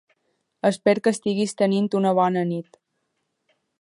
Espero 0.69 1.03
que 1.07 1.11
estiguis 1.15 1.53
tenint 1.61 1.91
una 2.01 2.15
bona 2.21 2.47
nit. 2.55 2.81